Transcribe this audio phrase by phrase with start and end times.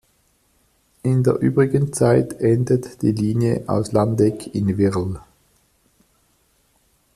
[1.03, 5.19] In der übrigen Zeit endet die Linie aus Landeck in Wirl.